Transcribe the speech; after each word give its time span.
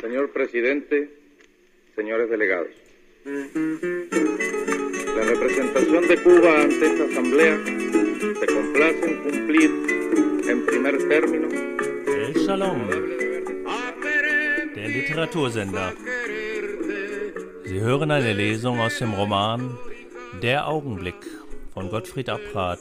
Señor 0.00 0.30
presidente, 0.30 1.10
señores 1.94 2.28
delegados. 2.28 2.68
La 3.24 5.24
representación 5.24 6.06
de 6.06 6.22
Cuba 6.22 6.62
ante 6.62 6.86
esta 6.86 7.04
asamblea 7.04 7.58
se 8.38 8.46
complace 8.46 9.04
en 9.04 9.22
cumplir 9.22 9.70
en 10.48 10.66
primer 10.66 11.08
término 11.08 11.48
El 12.06 12.34
Shalom, 12.34 12.88
der 14.74 14.88
Literatursender. 14.88 15.94
Sie 17.64 17.80
hören 17.80 18.10
eine 18.10 18.34
Lesung 18.34 18.80
aus 18.80 18.98
dem 18.98 19.14
Roman 19.14 19.78
Der 20.40 20.68
Augenblick 20.68 21.16
von 21.72 21.88
Gottfried 21.88 22.28
Abrat, 22.28 22.80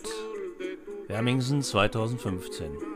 Wermingsen 1.07 1.61
2015. 1.61 2.95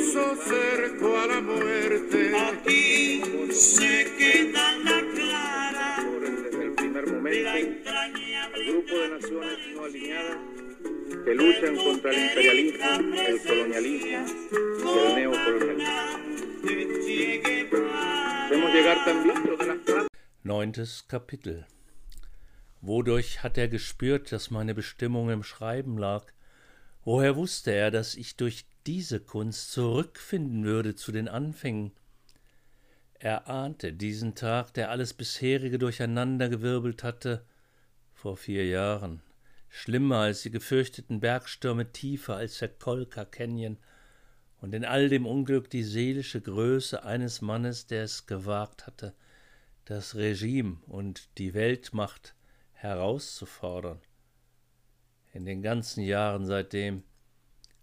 le 0.00 0.06
puso 0.06 0.36
cerco 0.36 1.18
a 1.18 1.26
la 1.26 1.40
muerte. 1.40 2.32
Aquí 2.36 3.22
se 3.52 4.04
queda 4.16 4.76
la 4.78 5.00
clara 5.14 6.04
desde 6.20 6.64
el 6.64 6.72
primer 6.74 7.06
la 7.06 7.12
momento 7.12 7.50
el 7.50 7.56
entrañable 7.56 8.72
grupo 8.72 8.98
de 8.98 9.08
naciones 9.10 9.58
no 9.74 9.84
alineadas 9.84 10.36
que 11.24 11.34
luchan 11.34 11.76
contra 11.76 12.10
el 12.10 12.18
imperialismo, 12.18 13.20
el 13.20 13.42
colonialismo 13.42 14.26
y 14.84 14.98
el 14.98 15.14
neocolonialismo. 15.14 16.10
Hacemos 18.46 18.72
llegar 18.72 19.04
también 19.04 19.42
de 19.44 19.66
las 19.66 20.06
Neuntes 20.42 21.04
Kapitel. 21.06 21.66
Wodurch 22.82 23.42
hat 23.42 23.58
er 23.58 23.68
gespürt, 23.68 24.32
dass 24.32 24.50
meine 24.50 24.74
Bestimmung 24.74 25.28
im 25.28 25.42
Schreiben 25.42 25.98
lag? 25.98 26.24
Woher 27.04 27.36
wusste 27.36 27.72
er, 27.72 27.90
dass 27.90 28.14
ich 28.14 28.36
durch 28.36 28.64
diese 28.86 29.20
Kunst 29.20 29.72
zurückfinden 29.72 30.64
würde 30.64 30.94
zu 30.94 31.12
den 31.12 31.28
Anfängen? 31.28 31.92
Er 33.18 33.48
ahnte 33.48 33.92
diesen 33.92 34.34
Tag, 34.34 34.72
der 34.74 34.90
alles 34.90 35.12
bisherige 35.12 35.78
durcheinandergewirbelt 35.78 37.04
hatte, 37.04 37.44
vor 38.14 38.36
vier 38.36 38.66
Jahren. 38.66 39.22
Schlimmer 39.68 40.16
als 40.16 40.42
die 40.42 40.50
gefürchteten 40.50 41.20
Bergstürme, 41.20 41.92
tiefer 41.92 42.36
als 42.36 42.58
der 42.58 42.68
Kolka 42.68 43.24
Canyon 43.24 43.78
und 44.60 44.74
in 44.74 44.84
all 44.84 45.08
dem 45.08 45.26
Unglück 45.26 45.70
die 45.70 45.84
seelische 45.84 46.40
Größe 46.40 47.04
eines 47.04 47.40
Mannes, 47.40 47.86
der 47.86 48.04
es 48.04 48.26
gewagt 48.26 48.86
hatte, 48.86 49.14
das 49.84 50.14
Regime 50.14 50.78
und 50.86 51.28
die 51.38 51.54
Weltmacht 51.54 52.34
herauszufordern. 52.72 54.00
In 55.32 55.44
den 55.44 55.62
ganzen 55.62 56.02
Jahren 56.02 56.46
seitdem 56.46 57.04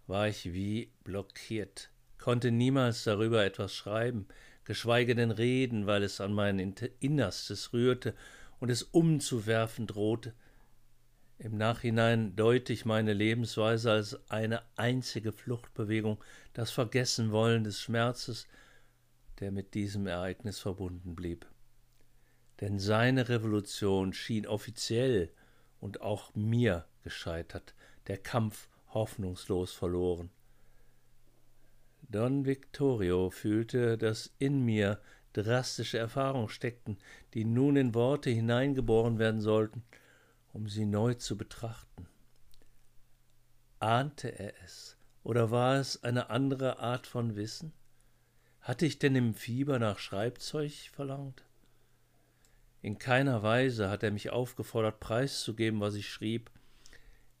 war 0.08 0.26
ich 0.26 0.52
wie 0.52 0.90
blockiert, 1.04 1.90
konnte 2.18 2.50
niemals 2.50 3.04
darüber 3.04 3.44
etwas 3.44 3.74
schreiben, 3.74 4.26
geschweige 4.64 5.14
denn 5.14 5.30
reden, 5.30 5.86
weil 5.86 6.02
es 6.02 6.20
an 6.20 6.32
mein 6.32 6.58
Innerstes 7.00 7.72
rührte 7.72 8.14
und 8.58 8.70
es 8.70 8.82
umzuwerfen 8.82 9.86
drohte. 9.86 10.34
Im 11.38 11.56
Nachhinein 11.56 12.34
deute 12.34 12.72
ich 12.72 12.84
meine 12.84 13.12
Lebensweise 13.12 13.92
als 13.92 14.30
eine 14.30 14.62
einzige 14.76 15.30
Fluchtbewegung, 15.30 16.18
das 16.52 16.70
Vergessenwollen 16.70 17.62
des 17.62 17.80
Schmerzes, 17.80 18.48
der 19.38 19.52
mit 19.52 19.74
diesem 19.74 20.06
Ereignis 20.06 20.58
verbunden 20.58 21.14
blieb. 21.14 21.46
Denn 22.60 22.80
seine 22.80 23.28
Revolution 23.28 24.12
schien 24.12 24.46
offiziell 24.46 25.30
und 25.80 26.00
auch 26.00 26.34
mir 26.34 26.86
gescheitert, 27.04 27.74
der 28.08 28.18
Kampf 28.18 28.68
hoffnungslos 28.90 29.72
verloren. 29.72 30.30
Don 32.02 32.46
Victorio 32.46 33.30
fühlte, 33.30 33.98
dass 33.98 34.32
in 34.38 34.64
mir 34.64 35.00
drastische 35.32 35.98
Erfahrungen 35.98 36.48
steckten, 36.48 36.98
die 37.34 37.44
nun 37.44 37.76
in 37.76 37.94
Worte 37.94 38.30
hineingeboren 38.30 39.18
werden 39.18 39.40
sollten, 39.40 39.82
um 40.52 40.68
sie 40.68 40.86
neu 40.86 41.14
zu 41.14 41.36
betrachten. 41.36 42.06
Ahnte 43.78 44.38
er 44.38 44.54
es, 44.64 44.96
oder 45.22 45.50
war 45.50 45.76
es 45.76 46.02
eine 46.02 46.30
andere 46.30 46.78
Art 46.78 47.06
von 47.06 47.36
Wissen? 47.36 47.72
Hatte 48.60 48.86
ich 48.86 48.98
denn 48.98 49.14
im 49.14 49.34
Fieber 49.34 49.78
nach 49.78 49.98
Schreibzeug 49.98 50.72
verlangt? 50.92 51.44
In 52.80 52.98
keiner 52.98 53.42
Weise 53.42 53.90
hat 53.90 54.02
er 54.02 54.10
mich 54.10 54.30
aufgefordert, 54.30 55.00
preiszugeben, 55.00 55.80
was 55.80 55.94
ich 55.94 56.08
schrieb. 56.08 56.50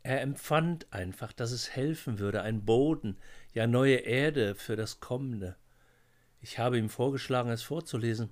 Er 0.02 0.20
empfand 0.22 0.92
einfach, 0.92 1.32
dass 1.32 1.50
es 1.50 1.70
helfen 1.70 2.18
würde, 2.18 2.42
ein 2.42 2.64
Boden, 2.64 3.18
ja 3.52 3.66
neue 3.66 3.96
Erde 3.96 4.54
für 4.54 4.76
das 4.76 5.00
Kommende. 5.00 5.56
Ich 6.40 6.58
habe 6.58 6.78
ihm 6.78 6.88
vorgeschlagen, 6.88 7.50
es 7.50 7.62
vorzulesen. 7.62 8.30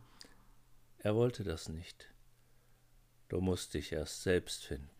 Er 0.98 1.14
wollte 1.14 1.44
das 1.44 1.68
nicht. 1.68 2.12
Du 3.28 3.40
musst 3.40 3.74
dich 3.74 3.92
erst 3.92 4.22
selbst 4.22 4.64
finden. 4.64 4.90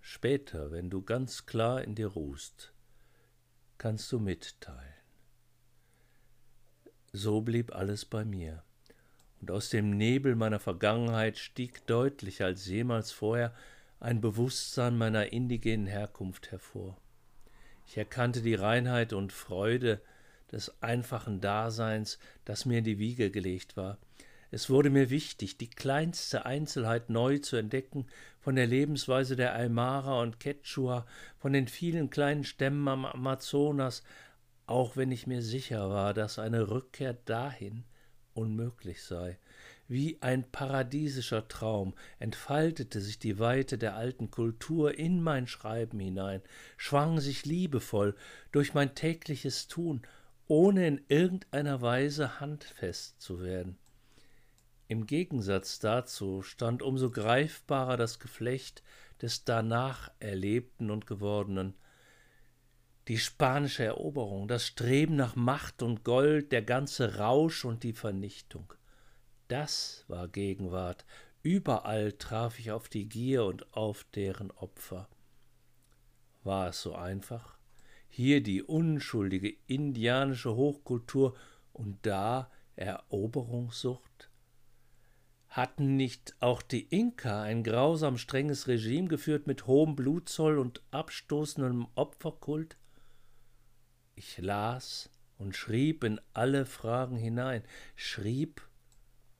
Später, 0.00 0.70
wenn 0.70 0.88
du 0.88 1.02
ganz 1.02 1.46
klar 1.46 1.82
in 1.82 1.94
dir 1.94 2.08
ruhst, 2.08 2.72
kannst 3.76 4.10
du 4.12 4.18
mitteilen. 4.18 4.94
So 7.12 7.40
blieb 7.40 7.74
alles 7.74 8.04
bei 8.04 8.24
mir 8.24 8.62
und 9.40 9.50
aus 9.50 9.68
dem 9.68 9.90
Nebel 9.90 10.34
meiner 10.34 10.60
Vergangenheit 10.60 11.38
stieg 11.38 11.86
deutlicher 11.86 12.46
als 12.46 12.66
jemals 12.66 13.12
vorher 13.12 13.54
ein 14.00 14.20
Bewusstsein 14.20 14.96
meiner 14.98 15.32
indigenen 15.32 15.86
Herkunft 15.86 16.50
hervor. 16.52 16.96
Ich 17.86 17.96
erkannte 17.96 18.42
die 18.42 18.54
Reinheit 18.54 19.12
und 19.12 19.32
Freude 19.32 20.00
des 20.52 20.82
einfachen 20.82 21.40
Daseins, 21.40 22.18
das 22.44 22.66
mir 22.66 22.78
in 22.78 22.84
die 22.84 22.98
Wiege 22.98 23.30
gelegt 23.30 23.76
war. 23.76 23.98
Es 24.50 24.70
wurde 24.70 24.90
mir 24.90 25.10
wichtig, 25.10 25.58
die 25.58 25.70
kleinste 25.70 26.46
Einzelheit 26.46 27.10
neu 27.10 27.38
zu 27.38 27.56
entdecken 27.56 28.06
von 28.38 28.54
der 28.54 28.66
Lebensweise 28.66 29.34
der 29.34 29.54
Aymara 29.54 30.20
und 30.20 30.38
Quechua, 30.38 31.04
von 31.38 31.52
den 31.52 31.66
vielen 31.66 32.10
kleinen 32.10 32.44
Stämmen 32.44 32.86
am 32.86 33.04
Amazonas, 33.04 34.02
auch 34.66 34.96
wenn 34.96 35.10
ich 35.10 35.26
mir 35.26 35.42
sicher 35.42 35.90
war, 35.90 36.14
dass 36.14 36.38
eine 36.38 36.70
Rückkehr 36.70 37.14
dahin 37.14 37.84
unmöglich 38.34 39.02
sei. 39.02 39.38
Wie 39.88 40.20
ein 40.20 40.50
paradiesischer 40.50 41.46
Traum 41.46 41.94
entfaltete 42.18 43.00
sich 43.00 43.20
die 43.20 43.38
Weite 43.38 43.78
der 43.78 43.94
alten 43.94 44.30
Kultur 44.30 44.98
in 44.98 45.22
mein 45.22 45.46
Schreiben 45.46 46.00
hinein, 46.00 46.42
schwang 46.76 47.20
sich 47.20 47.44
liebevoll 47.46 48.16
durch 48.50 48.74
mein 48.74 48.96
tägliches 48.96 49.68
Tun, 49.68 50.02
ohne 50.48 50.88
in 50.88 51.04
irgendeiner 51.08 51.82
Weise 51.82 52.40
handfest 52.40 53.20
zu 53.20 53.40
werden. 53.40 53.78
Im 54.88 55.06
Gegensatz 55.06 55.78
dazu 55.78 56.42
stand 56.42 56.82
umso 56.82 57.10
greifbarer 57.10 57.96
das 57.96 58.18
Geflecht 58.18 58.82
des 59.22 59.44
danach 59.44 60.10
Erlebten 60.18 60.90
und 60.90 61.06
Gewordenen. 61.06 61.74
Die 63.08 63.18
spanische 63.18 63.84
Eroberung, 63.84 64.48
das 64.48 64.66
Streben 64.66 65.14
nach 65.14 65.36
Macht 65.36 65.82
und 65.82 66.02
Gold, 66.02 66.50
der 66.50 66.62
ganze 66.62 67.18
Rausch 67.18 67.64
und 67.64 67.84
die 67.84 67.92
Vernichtung. 67.92 68.72
Das 69.48 70.04
war 70.08 70.28
Gegenwart. 70.28 71.04
Überall 71.42 72.12
traf 72.12 72.58
ich 72.58 72.72
auf 72.72 72.88
die 72.88 73.08
Gier 73.08 73.44
und 73.44 73.72
auf 73.74 74.04
deren 74.14 74.50
Opfer. 74.50 75.08
War 76.42 76.68
es 76.68 76.82
so 76.82 76.94
einfach? 76.94 77.56
Hier 78.08 78.42
die 78.42 78.62
unschuldige 78.62 79.54
indianische 79.66 80.56
Hochkultur 80.56 81.36
und 81.72 81.98
da 82.02 82.50
Eroberungssucht? 82.74 84.30
Hatten 85.48 85.96
nicht 85.96 86.34
auch 86.40 86.60
die 86.60 86.88
Inka 86.88 87.42
ein 87.42 87.62
grausam 87.62 88.18
strenges 88.18 88.68
Regime 88.68 89.08
geführt 89.08 89.46
mit 89.46 89.66
hohem 89.66 89.96
Blutzoll 89.96 90.58
und 90.58 90.82
abstoßendem 90.90 91.86
Opferkult? 91.94 92.76
Ich 94.16 94.38
las 94.38 95.10
und 95.38 95.54
schrieb 95.56 96.04
in 96.04 96.20
alle 96.32 96.66
Fragen 96.66 97.16
hinein, 97.16 97.62
schrieb 97.94 98.62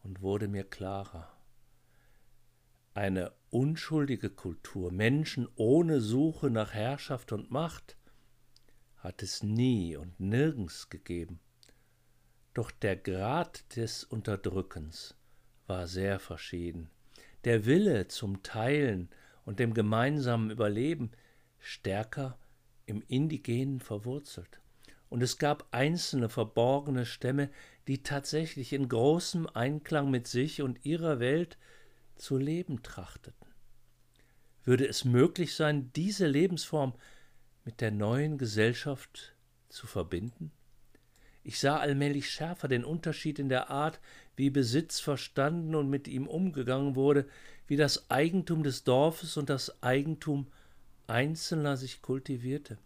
und 0.07 0.23
wurde 0.23 0.47
mir 0.47 0.63
klarer. 0.63 1.29
Eine 2.95 3.33
unschuldige 3.51 4.31
Kultur, 4.31 4.93
Menschen 4.93 5.49
ohne 5.57 6.01
Suche 6.01 6.49
nach 6.49 6.73
Herrschaft 6.73 7.33
und 7.33 7.51
Macht, 7.51 7.97
hat 8.99 9.23
es 9.23 9.43
nie 9.43 9.97
und 9.97 10.19
nirgends 10.21 10.91
gegeben. 10.91 11.41
Doch 12.55 12.71
der 12.71 12.97
Grad 12.97 13.77
des 13.77 14.05
Unterdrückens 14.05 15.17
war 15.67 15.89
sehr 15.89 16.21
verschieden. 16.21 16.89
Der 17.45 17.67
Wille 17.67 18.07
zum 18.07 18.45
Teilen 18.45 19.11
und 19.45 19.59
dem 19.59 19.75
gemeinsamen 19.75 20.51
Überleben 20.51 21.11
stärker 21.59 22.39
im 22.87 23.03
Indigenen 23.09 23.81
verwurzelt. 23.81 24.61
Und 25.09 25.23
es 25.23 25.39
gab 25.39 25.67
einzelne 25.73 26.29
verborgene 26.29 27.07
Stämme, 27.07 27.51
die 27.87 28.03
tatsächlich 28.03 28.73
in 28.73 28.89
großem 28.89 29.49
Einklang 29.49 30.11
mit 30.11 30.27
sich 30.27 30.63
und 30.63 30.85
ihrer 30.85 31.21
Welt 31.21 31.57
zu 32.17 32.37
leben 32.37 32.83
trachteten. 32.83 33.47
Würde 34.65 34.87
es 34.87 35.05
möglich 35.05 35.55
sein, 35.55 35.93
diese 35.95 36.27
Lebensform 36.27 36.95
mit 37.65 37.81
der 37.81 37.93
neuen 37.93 38.39
Gesellschaft 38.39 39.35
zu 39.69 39.87
verbinden? 39.87 40.51
Ich 41.45 41.61
sah 41.61 41.79
allmählich 41.79 42.29
schärfer 42.29 42.67
den 42.67 42.85
Unterschied 42.85 43.39
in 43.39 43.49
der 43.49 43.71
Art, 43.71 44.01
wie 44.35 44.51
Besitz 44.51 44.99
verstanden 44.99 45.77
und 45.77 45.89
mit 45.89 46.09
ihm 46.09 46.27
umgegangen 46.27 46.97
wurde, 46.97 47.29
wie 47.69 47.77
das 47.77 48.11
Eigentum 48.11 48.65
des 48.65 48.83
Dorfes 48.83 49.37
und 49.37 49.49
das 49.49 49.81
Eigentum 49.81 50.49
Einzelner 51.07 51.77
sich 51.77 52.03
kultivierte. 52.03 52.79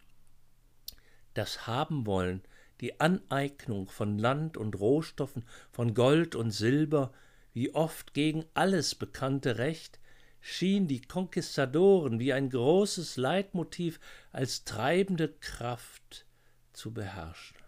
Das 1.33 1.67
Habenwollen, 1.67 2.43
die 2.81 3.01
Aneignung 3.01 3.89
von 3.89 4.19
Land 4.19 4.57
und 4.57 4.79
Rohstoffen, 4.79 5.45
von 5.71 5.95
Gold 5.95 6.35
und 6.35 6.51
Silber, 6.51 7.13
wie 7.53 7.75
oft 7.75 8.15
gegen 8.15 8.45
alles 8.55 8.95
bekannte 8.95 9.59
Recht, 9.59 9.99
schien 10.41 10.89
die 10.89 11.03
Konquistadoren 11.03 12.19
wie 12.19 12.33
ein 12.33 12.49
großes 12.49 13.17
Leitmotiv 13.17 14.01
als 14.33 14.65
treibende 14.65 15.29
Kraft 15.29 16.27
zu 16.73 16.93
beherrschen. 16.93 17.59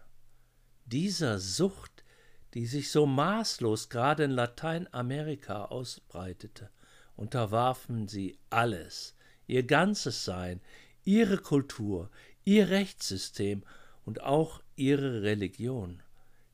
Dieser 0.85 1.39
Sucht, 1.39 2.03
die 2.55 2.65
sich 2.65 2.91
so 2.91 3.05
maßlos 3.05 3.89
gerade 3.89 4.23
in 4.23 4.31
Lateinamerika 4.31 5.65
ausbreitete, 5.65 6.69
unterwarfen 7.15 8.07
sie 8.07 8.39
alles, 8.49 9.15
ihr 9.45 9.63
ganzes 9.63 10.25
Sein, 10.25 10.61
ihre 11.03 11.37
Kultur, 11.37 12.09
ihr 12.43 12.69
Rechtssystem 12.69 13.63
und 14.05 14.21
auch 14.21 14.62
ihre 14.75 15.21
Religion. 15.23 16.01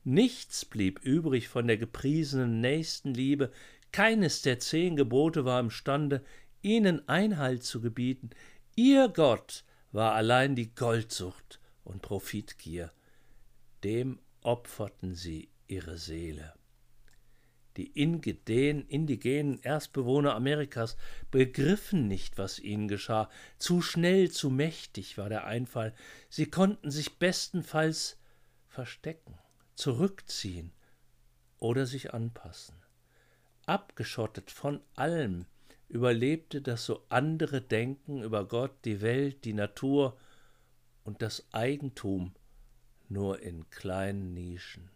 Nichts 0.04 0.64
blieb 0.64 1.00
übrig 1.02 1.48
von 1.48 1.66
der 1.66 1.76
gepriesenen 1.76 2.60
Nächstenliebe, 2.60 3.50
keines 3.92 4.42
der 4.42 4.58
zehn 4.58 4.96
Gebote 4.96 5.44
war 5.44 5.60
imstande, 5.60 6.24
ihnen 6.62 7.08
Einhalt 7.08 7.64
zu 7.64 7.80
gebieten. 7.80 8.30
Ihr 8.76 9.08
Gott 9.08 9.64
war 9.92 10.14
allein 10.14 10.54
die 10.54 10.74
Goldsucht 10.74 11.60
und 11.84 12.02
Profitgier. 12.02 12.92
Dem 13.82 14.20
opferten 14.42 15.14
sie 15.14 15.48
ihre 15.66 15.98
Seele. 15.98 16.54
Die 17.80 17.86
indigenen, 17.86 19.60
Erstbewohner 19.62 20.34
Amerikas 20.34 20.96
begriffen 21.30 22.06
nicht, 22.08 22.36
was 22.36 22.58
ihnen 22.58 22.88
geschah. 22.88 23.30
Zu 23.58 23.80
schnell, 23.80 24.30
zu 24.30 24.50
mächtig 24.50 25.18
war 25.18 25.28
der 25.28 25.46
Einfall. 25.46 25.94
Sie 26.28 26.46
konnten 26.46 26.90
sich 26.90 27.18
bestenfalls 27.18 28.20
verstecken, 28.68 29.38
zurückziehen 29.74 30.72
oder 31.58 31.86
sich 31.86 32.14
anpassen 32.14 32.80
abgeschottet 33.70 34.50
von 34.50 34.80
allem, 34.96 35.46
überlebte 35.88 36.60
das 36.60 36.84
so 36.84 37.04
andere 37.08 37.60
Denken 37.60 38.20
über 38.20 38.44
Gott, 38.46 38.84
die 38.84 39.00
Welt, 39.00 39.44
die 39.44 39.52
Natur 39.52 40.18
und 41.04 41.22
das 41.22 41.46
Eigentum 41.52 42.34
nur 43.08 43.40
in 43.40 43.70
kleinen 43.70 44.34
Nischen. 44.34 44.90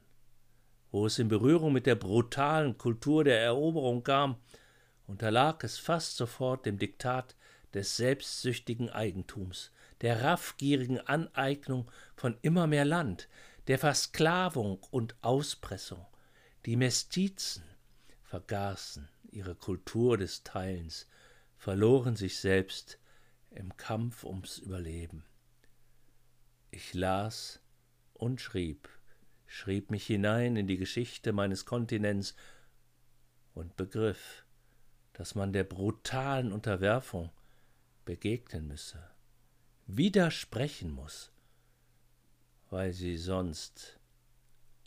Wo 0.94 1.06
es 1.06 1.18
in 1.18 1.26
Berührung 1.26 1.72
mit 1.72 1.86
der 1.86 1.96
brutalen 1.96 2.78
Kultur 2.78 3.24
der 3.24 3.40
Eroberung 3.40 4.04
kam, 4.04 4.36
unterlag 5.08 5.64
es 5.64 5.76
fast 5.76 6.16
sofort 6.16 6.66
dem 6.66 6.78
Diktat 6.78 7.34
des 7.72 7.96
selbstsüchtigen 7.96 8.90
Eigentums, 8.90 9.72
der 10.02 10.22
raffgierigen 10.22 11.00
Aneignung 11.00 11.90
von 12.14 12.38
immer 12.42 12.68
mehr 12.68 12.84
Land, 12.84 13.28
der 13.66 13.80
Versklavung 13.80 14.78
und 14.92 15.16
Auspressung. 15.20 16.06
Die 16.64 16.76
Mestizen, 16.76 17.64
vergaßen 18.22 19.08
ihre 19.32 19.56
Kultur 19.56 20.16
des 20.16 20.44
Teilens, 20.44 21.08
verloren 21.56 22.14
sich 22.14 22.38
selbst 22.38 23.00
im 23.50 23.76
Kampf 23.76 24.22
ums 24.22 24.58
Überleben. 24.58 25.24
Ich 26.70 26.94
las 26.94 27.58
und 28.12 28.40
schrieb, 28.40 28.88
schrieb 29.54 29.92
mich 29.92 30.04
hinein 30.04 30.56
in 30.56 30.66
die 30.66 30.76
Geschichte 30.76 31.32
meines 31.32 31.64
Kontinents 31.64 32.34
und 33.54 33.76
begriff, 33.76 34.44
dass 35.12 35.36
man 35.36 35.52
der 35.52 35.62
brutalen 35.62 36.50
Unterwerfung 36.50 37.30
begegnen 38.04 38.66
müsse, 38.66 38.98
widersprechen 39.86 40.90
muss, 40.90 41.30
weil 42.68 42.92
sie 42.92 43.16
sonst 43.16 44.00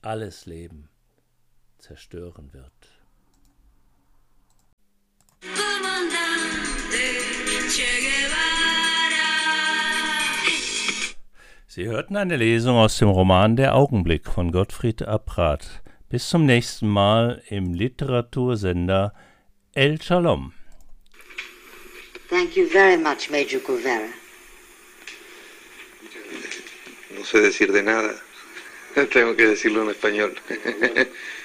alles 0.02 0.46
Leben 0.46 0.90
zerstören 1.78 2.52
wird. 2.52 2.98
Sie 11.78 11.86
hörten 11.86 12.16
eine 12.16 12.38
Lesung 12.38 12.76
aus 12.76 12.98
dem 12.98 13.10
Roman 13.10 13.56
Der 13.56 13.76
Augenblick 13.76 14.26
von 14.26 14.52
Gottfried 14.52 15.04
Apprat. 15.04 15.84
Bis 16.10 16.28
zum 16.28 16.44
nächsten 16.48 16.88
Mal 16.88 17.44
im 17.50 17.76
Literatursender 17.76 19.14
El 19.76 20.02
Shalom. 20.02 20.54
Thank 22.32 22.58
you 22.58 22.66
very 22.66 22.98
much, 22.98 23.30
Major 23.30 23.60
Guevara. 23.60 24.08
No 27.16 27.24
sé 27.24 27.42
decir 27.42 27.72
de 27.72 27.84
nada. 27.84 28.16
Tengo 29.14 29.36
que 29.36 29.50
decirlo 29.50 29.84
en 29.84 29.90
español. 29.92 30.34